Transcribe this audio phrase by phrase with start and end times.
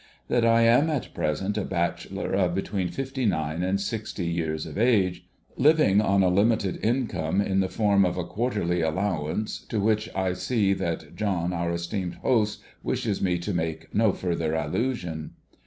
[0.29, 4.75] That I am at present a bachelor of between fifty nine and sixty years of
[4.75, 5.27] age,
[5.57, 10.33] living on a limited income in the form of a quarterly allowance, to which I
[10.33, 15.35] see that John our esteemed host wishes me to make no further allusion.